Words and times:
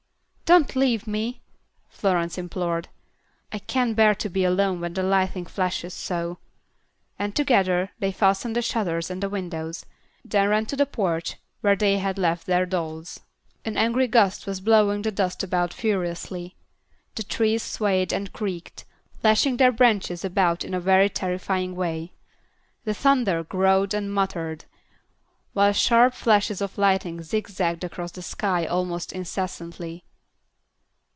"Don't 0.53 0.75
leave 0.75 1.07
me," 1.07 1.41
Florence 1.87 2.37
implored. 2.37 2.89
"I 3.53 3.59
can't 3.59 3.95
bear 3.95 4.13
to 4.15 4.27
be 4.27 4.43
alone 4.43 4.81
when 4.81 4.93
the 4.93 5.01
lightning 5.01 5.45
flashes 5.45 5.93
so." 5.93 6.39
And 7.17 7.33
together 7.33 7.91
they 7.99 8.11
fastened 8.11 8.57
the 8.57 8.61
shutters 8.61 9.09
and 9.09 9.23
the 9.23 9.29
windows, 9.29 9.85
then 10.25 10.49
ran 10.49 10.65
to 10.65 10.75
the 10.75 10.85
porch, 10.85 11.37
where 11.61 11.77
they 11.77 11.99
had 11.99 12.17
left 12.17 12.47
their 12.47 12.65
dolls. 12.65 13.21
An 13.63 13.77
angry 13.77 14.09
gust 14.09 14.45
was 14.45 14.59
blowing 14.59 15.03
the 15.03 15.11
dust 15.13 15.41
about 15.41 15.73
furiously. 15.73 16.57
The 17.15 17.23
trees 17.23 17.63
swayed 17.63 18.11
and 18.11 18.33
creaked, 18.33 18.83
lashing 19.23 19.55
their 19.55 19.71
branches 19.71 20.25
about 20.25 20.65
in 20.65 20.73
a 20.73 20.81
very 20.81 21.07
terrifying 21.07 21.77
way. 21.77 22.11
The 22.83 22.93
thunder 22.93 23.41
growled 23.45 23.93
and 23.93 24.13
muttered, 24.13 24.65
while 25.53 25.71
sharp 25.71 26.13
flashes 26.13 26.59
of 26.59 26.77
lightning 26.77 27.21
zigzagged 27.21 27.85
across 27.85 28.11
the 28.11 28.21
sky 28.21 28.65
almost 28.65 29.13
incessantly. 29.13 30.03